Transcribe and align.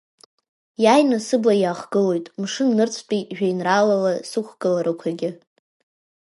Иааины 0.83 1.19
сыбла 1.27 1.53
иаахгылоит 1.59 2.25
мшын-нырцәтәи 2.41 3.21
жәеинраалала 3.35 4.13
сықәгыларақәагьы. 4.29 5.29